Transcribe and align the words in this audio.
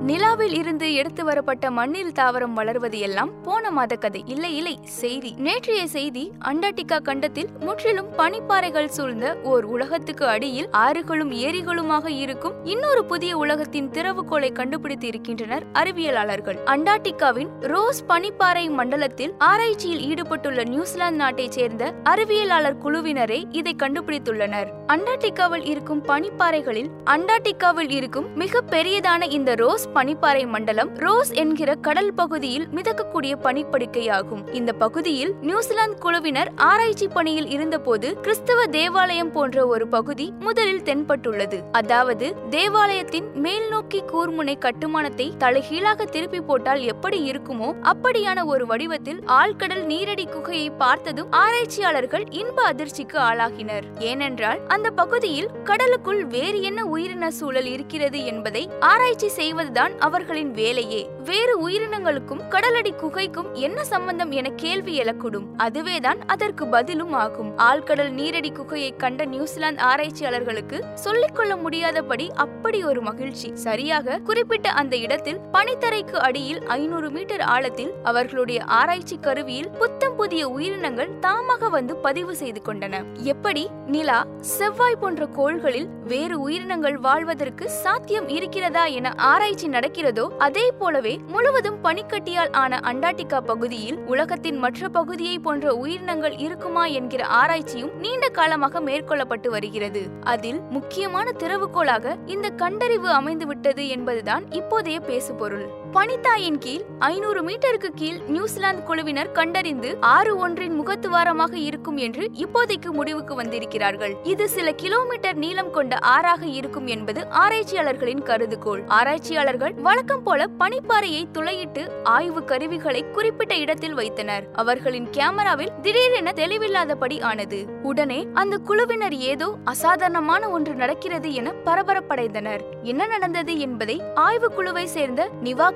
நிலாவில் 0.00 0.54
இருந்து 0.54 0.94
எடுத்து 0.94 1.24
வரப்பட்ட 1.24 1.70
மண்ணில் 1.70 2.12
தாவரம் 2.12 2.52
வளர்வது 2.52 2.98
எல்லாம் 2.98 3.42
போன 3.42 3.70
மாத 3.70 3.96
கதை. 3.96 4.22
இல்லை 4.26 4.56
இல்லை 4.56 4.78
செய்தி. 4.82 5.34
நேற்றைய 5.36 5.86
செய்தி 5.86 6.32
அண்டார்டிகா 6.44 7.02
கண்டத்தில் 7.02 7.48
முற்றிலும் 7.60 8.06
பனிப்பாறைகள் 8.18 8.86
சூழ்ந்த 8.86 9.36
ஓர் 9.42 9.64
உலகத்துக்கு 9.64 10.26
அடியில் 10.26 10.68
ஆறுகளும் 10.70 11.32
ஏரிகளுமாக 11.32 12.08
இருக்கும் 12.08 12.52
இன்னொரு 12.64 13.04
புதிய 13.04 13.36
உலகத்தின் 13.36 13.88
திறவுகோலை 13.88 14.52
கண்டுபிடித்து 14.52 15.06
இருக்கின்றனர் 15.06 15.66
அறிவியலாளர்கள். 15.72 16.56
அண்டார்டிகாவின் 16.66 17.48
ரோஸ் 17.60 18.04
பனிப்பாறை 18.08 18.70
மண்டலத்தில் 18.70 19.34
ஆராய்ச்சியில் 19.38 20.00
ஈடுபட்டுள்ள 20.00 20.64
நியூசிலாந்து 20.64 21.16
நாட்டைச் 21.16 21.52
சேர்ந்த 21.52 21.94
அறிவியலாளர் 22.04 22.76
குழுவினரே 22.84 23.44
இதை 23.50 23.76
கண்டுபிடித்துள்ளனர். 23.78 24.66
அண்டார்டிகாவில் 24.86 25.66
இருக்கும் 25.66 26.04
பனிப்பாறைகளில் 26.04 26.88
அண்டார்டிகாவில் 27.06 27.90
இருக்கும் 27.90 28.36
மிக 28.36 28.60
பெரியதான 28.70 29.30
இந்த 29.30 29.54
ரோஸ் 29.54 29.83
பனிப்பாறை 29.94 30.46
மண்டலம் 30.46 30.90
ரோஸ் 30.96 31.30
என்கிற 31.30 31.74
கடல் 31.74 32.12
பகுதியில் 32.14 32.66
மிதக்கக்கூடிய 32.68 33.34
பனிப்படுக்கையாகும். 33.42 34.52
இந்த 34.52 34.72
பகுதியில் 34.72 35.34
நியூசிலாந்து 35.40 35.98
குழுவினர் 35.98 36.50
ஆராய்ச்சி 36.56 37.08
பணியில் 37.08 37.48
இருந்தபோது 37.48 38.20
கிறிஸ்தவ 38.20 38.66
தேவாலயம் 38.66 39.32
போன்ற 39.32 39.66
ஒரு 39.66 39.88
பகுதி 39.88 40.32
முதலில் 40.40 40.82
தென்பட்டுள்ளது. 40.82 41.60
அதாவது 41.72 42.34
தேவாலயத்தின் 42.50 43.28
மேல் 43.34 43.68
நோக்கி 43.68 44.02
கூர்முனை 44.12 44.58
கட்டுமானத்தை 44.58 45.34
தலைகீழாக 45.38 46.04
திருப்பி 46.04 46.40
போட்டால் 46.40 46.80
எப்படி 46.80 47.30
இருக்குமோ 47.30 47.74
அப்படியான 47.82 48.44
ஒரு 48.44 48.66
வடிவத்தில் 48.66 49.20
ஆழ்கடல் 49.26 49.84
நீரடி 49.84 50.26
குகையை 50.28 50.70
பார்த்ததும் 50.78 51.32
ஆராய்ச்சியாளர்கள் 51.32 52.26
இன்ப 52.30 52.72
அதிர்ச்சிக்கு 52.72 53.18
ஆளாகினர். 53.18 53.84
ஏனென்றால் 53.98 54.60
அந்த 54.66 54.90
பகுதியில் 54.90 55.50
கடலுக்குள் 55.64 56.24
வேறு 56.26 56.62
என்ன 56.62 56.84
உயிரின 56.84 57.30
சூழல் 57.30 57.66
இருக்கிறது 57.66 58.24
என்பதை 58.24 58.68
ஆராய்ச்சி 58.80 59.28
செய்வது 59.28 59.72
செய்வதுதான் 59.74 60.06
அவர்களின் 60.06 60.50
வேலையே. 60.50 61.00
வேறு 61.24 61.54
உயிரினங்களுக்கும் 61.68 62.42
கடலடி 62.50 62.92
குகைக்கும் 63.02 63.48
என்ன 63.52 63.84
சம்பந்தம் 63.84 64.30
என 64.30 64.48
கேள்வி 64.62 64.92
எழக்கூடும். 65.00 65.46
அதுவேதான் 65.56 66.20
அதற்கு 66.26 66.64
பதிலும் 66.66 67.14
ஆகும் 67.22 67.50
ஆழ்கடல் 67.58 68.12
நீரடி 68.18 68.50
குகையை 68.52 68.90
கண்ட 68.96 69.24
நியூசிலாந்து 69.24 69.82
ஆராய்ச்சியாளர்களுக்கு 69.82 70.78
சொல்லிக்கொள்ள 70.94 71.56
முடியாதபடி 71.56 72.26
அப்படி 72.44 72.80
ஒரு 72.84 73.02
மகிழ்ச்சி. 73.02 73.50
சரியாக 73.66 74.18
குறிப்பிட்ட 74.18 74.68
அந்த 74.82 74.96
இடத்தில் 74.96 75.40
பனித்தரைக்கு 75.52 76.18
அடியில் 76.28 76.62
ஐநூறு 76.78 77.10
மீட்டர் 77.10 77.44
ஆழத்தில் 77.54 77.92
அவர்களுடைய 78.02 78.60
ஆராய்ச்சி 78.80 79.18
கருவியில் 79.20 79.70
புத்தம் 79.70 80.16
புதிய 80.16 80.42
உயிரினங்கள் 80.48 81.12
தாமாக 81.26 81.70
வந்து 81.70 81.96
பதிவு 81.96 82.34
செய்து 82.42 82.62
கொண்டன. 82.68 83.02
எப்படி? 83.32 83.64
நிலா 83.86 84.20
செவ்வாய் 84.40 85.00
போன்ற 85.00 85.26
கோள்களில் 85.38 85.90
வேறு 86.04 86.36
உயிரினங்கள் 86.40 86.98
வாழ்வதற்கு 87.08 87.70
சாத்தியம் 87.82 88.28
இருக்கிறதா 88.28 88.86
என 88.98 89.12
ஆராய்ச்சி 89.32 89.63
நடக்கிறதோ 89.68 90.28
அதே 90.38 90.72
போலவே 90.78 91.20
முழுவதும் 91.26 91.78
பனிக்கட்டியால் 91.84 92.52
ஆன 92.52 92.80
அண்டார்டிகா 92.84 93.40
பகுதியில் 93.40 93.98
உலகத்தின் 93.98 94.56
மற்ற 94.56 94.88
பகுதியை 94.88 95.38
போன்ற 95.38 95.74
உயிரினங்கள் 95.74 96.38
இருக்குமா 96.38 96.86
என்கிற 96.86 97.26
ஆராய்ச்சியும் 97.26 97.92
நீண்ட 97.98 98.28
காலமாக 98.28 98.80
மேற்கொள்ளப்பட்டு 98.80 99.48
வருகிறது. 99.48 100.02
அதில் 100.20 100.60
முக்கியமான 100.70 101.30
திறவுகோலாக 101.38 102.16
இந்த 102.26 102.48
கண்டறிவு 102.48 103.08
அமைந்துவிட்டது 103.08 103.88
என்பதுதான் 103.88 104.44
இப்போதைய 104.44 105.00
பேசுபொருள். 105.00 105.82
பனித்தாயின் 105.96 106.58
கீழ் 106.58 106.84
ஐநூறு 106.98 107.40
மீட்டருக்கு 107.48 107.88
கீழ் 107.94 108.18
நியூசிலாந்து 108.26 108.82
குழுவினர் 108.82 109.32
கண்டறிந்து 109.32 109.96
ஆறு 110.00 110.36
ஒன்றின் 110.36 110.80
முகத்துவாரமாக 110.80 111.52
இருக்கும் 111.52 111.96
என்று 111.96 112.30
இப்போதைக்கு 112.32 112.90
முடிவுக்கு 112.92 113.34
வந்திருக்கிறார்கள். 113.34 114.14
இது 114.22 114.48
சில 114.48 114.72
கிலோமீட்டர் 114.72 115.36
நீளம் 115.36 115.70
கொண்ட 115.70 115.98
ஆறாக 115.98 116.46
இருக்கும் 116.46 116.86
என்பது 116.86 117.26
ஆராய்ச்சியாளர்களின் 117.30 118.22
கருதுகோள். 118.22 118.82
ஆராய்ச்சியாளர்கள் 118.86 119.74
வழக்கம் 119.74 120.22
போல 120.22 120.48
பனிப்பாறையை 120.58 121.22
துளையிட்டு 121.32 121.84
ஆய்வு 122.02 122.44
கருவிகளை 122.44 123.04
குறிப்பிட்ட 123.10 123.54
இடத்தில் 123.54 123.94
வைத்தனர். 123.94 124.46
அவர்களின் 124.52 125.08
கேமராவில் 125.10 125.72
திடீரென 125.82 126.32
தெளிவில்லாதபடி 126.36 127.22
ஆனது. 127.22 127.66
உடனே 127.82 128.26
அந்த 128.34 128.56
குழுவினர் 128.56 129.12
ஏதோ 129.12 129.50
அசாதாரணமான 129.64 130.48
ஒன்று 130.48 130.74
நடக்கிறது 130.74 131.34
என 131.34 131.54
பரபரப்படைந்தனர். 131.64 132.60
என்ன 132.82 133.06
நடந்தது 133.06 133.58
என்பதை 133.58 134.02
ஆய்வு 134.14 134.50
குழுவை 134.52 134.86
சேர்ந்த 134.86 135.30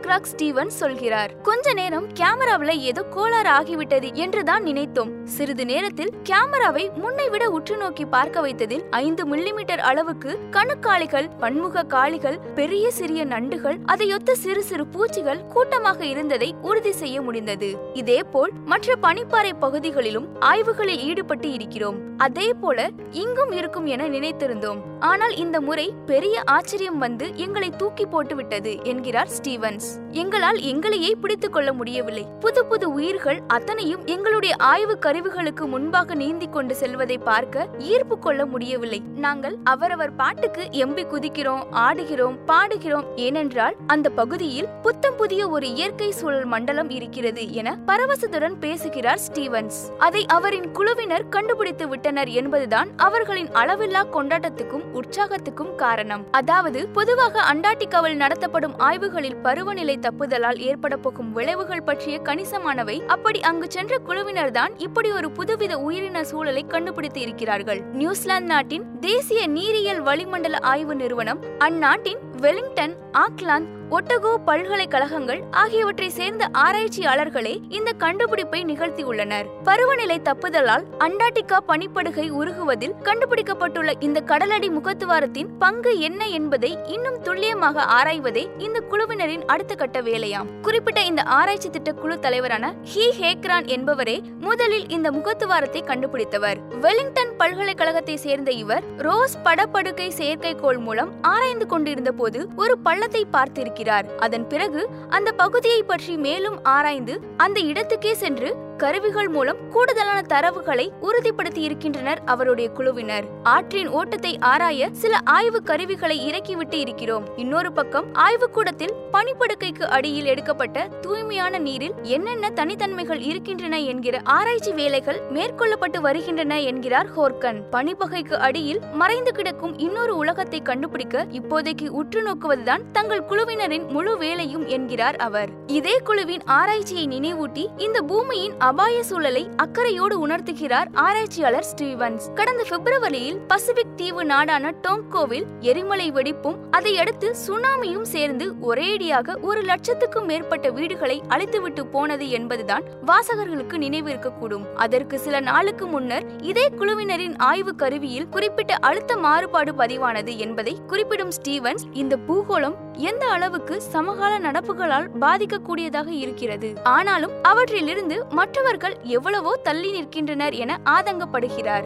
நிவாக்ராக் 0.08 0.30
ஸ்டீவன் 0.32 0.70
சொல்கிறார் 0.78 1.32
கொஞ்ச 1.46 1.72
நேரம் 1.78 2.06
கேமராவில 2.18 2.72
ஏதோ 2.90 3.02
கோளாறு 3.14 3.50
ஆகிவிட்டது 3.56 4.08
என்றுதான் 4.22 4.62
நினைத்தோம். 4.62 5.10
சிறிது 5.34 5.64
நேரத்தில் 5.70 6.12
கேமராவை 6.28 6.84
முன்னை 7.02 7.26
விட 7.32 7.44
உற்று 7.56 7.76
நோக்கி 7.76 8.04
பார்க்க 8.14 8.44
வைத்ததில் 8.44 8.84
ஐந்து 9.00 9.24
மில்லிமீட்டர் 9.32 9.82
அளவுக்கு 9.90 10.30
கணுக்காளிகள் 10.50 11.28
பன்முக 11.42 11.84
காளிகள் 11.94 12.38
பெரிய 12.54 12.86
சிறிய 12.90 13.24
நண்டுகள் 13.24 13.78
அதையொத்த 13.84 14.36
சிறு 14.44 14.62
சிறு 14.62 14.86
பூச்சிகள் 14.86 15.44
கூட்டமாக 15.54 16.00
இருந்ததை 16.04 16.50
உறுதி 16.62 16.92
செய்ய 16.92 17.18
முடிந்தது. 17.20 17.70
இதேபோல் 17.94 18.54
மற்ற 18.64 18.96
பனிப்பாறை 19.02 19.52
பகுதிகளிலும் 19.60 20.28
ஆய்வுகளில் 20.40 21.04
ஈடுபட்டு 21.10 21.50
இருக்கிறோம். 21.58 22.00
அதே 22.16 22.48
போல 22.62 22.88
இங்கும் 23.24 23.54
இருக்கும் 23.60 23.86
என 23.96 24.08
நினைத்திருந்தோம். 24.08 24.82
ஆனால் 25.12 25.36
இந்த 25.44 25.56
முறை 25.60 25.88
பெரிய 26.06 26.36
ஆச்சரியம் 26.56 26.98
வந்து 26.98 27.28
எங்களை 27.46 27.70
தூக்கி 27.76 28.06
போட்டுவிட்டது 28.06 28.74
என்கிறார் 28.84 29.32
ஸ்டீவன்ஸ். 29.38 29.90
எங்களால் 30.12 30.56
எங்களையே 30.56 31.10
பிடித்துக் 31.20 31.52
கொள்ள 31.52 31.72
முடியவில்லை. 31.72 32.26
புது 32.40 32.64
புது 32.64 32.92
உயிர்கள் 32.92 33.40
அத்தனையும் 33.46 34.06
எங்களுடைய 34.06 34.54
ஆய்வு 34.56 34.98
கருவிகளுக்கு 35.00 35.66
முன்பாக 35.66 36.14
நீந்தி 36.14 36.48
கொண்டு 36.48 36.74
செல்வதை 36.74 37.18
பார்க்க 37.18 37.66
ஈர்ப்பு 37.78 38.18
கொள்ள 38.18 38.46
முடியவில்லை. 38.46 39.02
நாங்கள் 39.16 39.56
அவரவர் 39.64 40.14
பாட்டுக்கு 40.14 40.62
எம்பி 40.72 41.04
குதிக்கிறோம் 41.04 41.62
ஆடுகிறோம் 41.72 42.36
பாடுகிறோம் 42.46 43.04
ஏனென்றால் 43.16 43.76
அந்த 43.86 44.08
பகுதியில் 44.10 44.68
புத்தம் 44.82 45.16
புதிய 45.16 45.48
ஒரு 45.48 45.74
இயற்கை 45.74 46.10
சூழல் 46.10 46.44
மண்டலம் 46.44 46.90
இருக்கிறது 46.90 47.52
என 47.52 47.76
பரவசத்துடன் 47.86 48.58
பேசுகிறார் 48.60 49.18
ஸ்டீவன்ஸ். 49.18 49.80
அதை 49.98 50.26
அவரின் 50.26 50.70
குழுவினர் 50.70 51.28
கண்டுபிடித்து 51.28 51.88
விட்டனர் 51.88 52.28
என்பதுதான் 52.28 52.88
அவர்களின் 52.96 53.48
அளவில்லா 53.48 54.04
கொண்டாட்டத்துக்கும் 54.12 54.86
உற்சாகத்துக்கும் 54.94 55.74
காரணம். 55.74 56.24
அதாவது 56.30 56.88
பொதுவாக 56.88 57.54
அண்டார்டிகாவில் 57.54 58.16
நடத்தப்படும் 58.16 58.78
ஆய்வுகளில் 58.78 59.36
பருவ 59.42 59.66
பருவநிலை 59.78 60.04
தப்புதலால் 60.06 60.58
ஏற்பட 60.68 60.94
போகும் 60.96 61.28
விளைவுகள் 61.32 61.82
பற்றிய 61.82 62.16
கணிசமானவை 62.24 62.96
அப்படி 63.06 63.40
அங்கு 63.40 63.66
சென்ற 63.70 63.98
குழுவினர் 63.98 64.50
தான் 64.50 64.72
இப்படி 64.78 65.10
ஒரு 65.10 65.28
புதுவித 65.30 65.74
உயிரின 65.86 66.24
சூழலை 66.24 66.62
கண்டுபிடித்து 66.66 67.20
இருக்கிறார்கள். 67.20 67.80
நியூசிலாந்து 67.92 68.50
நாட்டின் 68.54 68.84
தேசிய 69.00 69.46
நீரியல் 69.48 70.02
வளிமண்டல 70.02 70.58
ஆய்வு 70.72 70.94
நிறுவனம் 70.94 71.42
அந்நாட்டின் 71.58 72.22
வெலிங்டன் 72.40 72.96
ஆக்லாந்து 73.18 73.76
ஒட்டகோ 73.96 74.30
பல்கலைக்கழகங்கள் 74.44 75.40
ஆகியவற்றை 75.50 76.08
சேர்ந்த 76.08 76.48
ஆராய்ச்சியாளர்களே 76.52 77.52
இந்த 77.68 77.92
கண்டுபிடிப்பை 77.92 78.64
நிகழ்த்தியுள்ளனர். 78.64 79.46
பருவநிலை 79.64 80.20
தப்புதலால் 80.24 80.84
அண்டார்டிகா 80.98 81.58
பனிப்படுகை 81.68 82.26
உருகுவதில் 82.30 82.94
கண்டுபிடிக்கப்பட்டுள்ள 83.02 83.92
இந்த 83.98 84.20
கடலடி 84.20 84.68
முகத்துவாரத்தின் 84.68 85.48
பங்கு 85.58 85.98
என்ன 85.98 86.26
என்பதை 86.26 86.78
இன்னும் 86.86 87.18
துல்லியமாக 87.22 87.82
ஆராய்வதே 87.82 88.44
இந்த 88.58 88.82
குழுவினரின் 88.90 89.46
அடுத்த 89.46 89.74
கட்ட 89.74 90.00
வேலையாம். 90.00 90.50
குறிப்பிட்ட 90.62 91.00
இந்த 91.00 91.22
ஆராய்ச்சி 91.22 91.70
திட்ட 91.70 91.92
குழு 91.92 92.18
தலைவரான 92.18 92.74
ஹி 92.94 93.06
ஹேக்ரான் 93.20 93.66
என்பவரே 93.78 94.18
முதலில் 94.40 94.88
இந்த 94.88 95.10
முகத்துவாரத்தை 95.10 95.84
கண்டுபிடித்தவர். 95.84 96.60
வெலிங்டன் 96.80 97.34
பல்கலைக்கழகத்தை 97.36 98.16
சேர்ந்த 98.16 98.50
இவர் 98.50 98.84
ரோஸ் 98.98 99.38
படப்படுக்கை 99.44 100.10
செயற்கைக்கோள் 100.18 100.78
மூலம் 100.78 101.12
ஆராய்ந்து 101.22 101.66
கொண்டிருந்த 101.66 102.12
போது 102.12 102.48
ஒரு 102.56 102.78
பள்ளத்தை 102.78 103.24
பார்த்திருக்கிறார். 103.32 103.76
இருக்கிறார் 103.78 104.06
அதன் 104.18 104.46
பிறகு 104.46 104.82
அந்த 105.08 105.30
பகுதியை 105.32 105.82
பற்றி 105.82 106.14
மேலும் 106.18 106.58
ஆராய்ந்து 106.66 107.14
அந்த 107.36 107.58
இடத்துக்கே 107.62 108.12
சென்று 108.16 108.50
கருவிகள் 108.78 109.28
மூலம் 109.28 109.56
கூடுதலான 109.70 110.22
தரவுகளை 110.28 110.84
உறுதிப்படுத்தி 111.02 111.56
இருக்கின்றனர் 111.56 112.20
அவருடைய 112.24 112.70
குழுவினர். 112.70 113.24
ஆற்றின் 113.42 113.88
ஓட்டத்தை 113.88 114.38
ஆராய 114.40 114.88
சில 114.92 115.18
ஆய்வு 115.24 115.62
கருவிகளை 115.62 116.26
இறக்கிவிட்டு 116.26 116.80
இருக்கிறோம். 116.80 117.24
இன்னொரு 117.36 117.72
பக்கம் 117.72 118.14
ஆய்வுக்கூடத்தில் 118.14 118.94
பனிப்படுக்கைக்கு 119.12 119.82
அடியில் 119.82 120.24
எடுக்கப்பட்ட 120.24 120.88
தூய்மையான 121.00 121.58
நீரில் 121.58 121.94
என்னென்ன 122.02 122.50
தனித்தன்மைகள் 122.54 123.20
இருக்கின்றன 123.20 123.78
என்கிற 123.78 124.20
ஆராய்ச்சி 124.24 124.72
வேலைகள் 124.72 125.20
மேற்கொள்ளப்பட்டு 125.34 126.00
வருகின்றன 126.00 126.60
என்கிறார் 126.60 127.10
ஹோர்கன். 127.16 127.60
பனிப்பகைக்கு 127.72 128.34
அடியில் 128.34 128.80
மறைந்து 128.92 129.32
கிடக்கும் 129.32 129.78
இன்னொரு 129.78 130.16
உலகத்தை 130.16 130.62
கண்டுபிடிக்க 130.62 131.26
இப்போதைக்கு 131.32 131.88
உற்று 131.88 132.22
நோக்குவதுதான் 132.22 132.86
தங்கள் 132.92 133.26
குழுவினரின் 133.28 133.88
முழு 133.88 134.16
வேலையும் 134.18 134.66
என்கிறார் 134.66 135.16
அவர். 135.16 135.48
இதே 135.66 135.98
குழுவின் 136.04 136.42
ஆராய்ச்சியை 136.44 137.06
நினைவூட்டி 137.08 137.66
இந்த 137.76 138.02
பூமியின் 138.02 138.66
அபாய 138.68 139.02
சூழலை 139.02 139.48
அக்கறையோடு 139.56 140.26
உணர்த்துகிறார் 140.26 140.88
ஆராய்ச்சியாளர் 140.92 141.64
ஸ்டீவன்ஸ். 141.64 142.24
கடந்த 142.34 142.64
பிப்ரவரியில் 142.68 143.38
பசிபிக் 143.46 143.96
தீவு 143.96 144.24
நாடான 144.24 144.74
டோங்கோவில் 144.82 145.46
எரிமலை 145.60 146.10
வெடிப்பும் 146.10 146.56
அதையடுத்து 146.70 147.34
சுனாமியும் 147.46 148.02
சேர்ந்து 148.02 148.54
ஒரேடியாக 148.62 149.40
ஒரு 149.40 149.60
லட்சத்துக்கும் 149.60 150.24
மேற்பட்ட 150.24 150.70
வீடுகளை 150.70 151.22
அழித்துவிட்டு 151.28 151.86
போனது 151.86 152.30
என்பதுதான் 152.30 152.82
வாசகர்களுக்கு 153.06 153.78
நினைவிருக்கக்கூடும். 153.84 154.66
அதற்கு 154.74 155.18
சில 155.18 155.40
நாளுக்கு 155.40 155.86
முன்னர் 155.86 156.26
இதே 156.42 156.68
குழுவினரின் 156.68 157.38
ஆய்வு 157.38 157.74
கருவியில் 157.74 158.28
குறிப்பிட்ட 158.28 158.74
அழுத்த 158.74 159.16
மாறுபாடு 159.16 159.72
பதிவானது 159.72 160.36
என்பதை 160.36 160.78
குறிப்பிடும் 160.86 161.30
ஸ்டீவன்ஸ் 161.30 161.86
இந்த 161.92 162.16
பூகோளம் 162.28 162.74
எந்த 162.92 163.26
அளவுக்கு 163.26 163.82
சமகால 163.82 164.50
நடப்புகளால் 164.50 165.08
பாதிக்கக்கூடியதாக 165.20 166.06
இருக்கிறது. 166.06 166.74
ஆனாலும் 166.82 167.30
அவற்றிலிருந்து 167.42 168.26
மற்ற 168.30 168.57
மற்றவர்கள் 168.58 168.94
எவ்வளவோ 169.16 169.50
தள்ளி 169.66 169.90
நிற்கின்றனர் 169.96 170.54
என 170.62 170.72
ஆதங்கப்படுகிறார். 170.84 171.84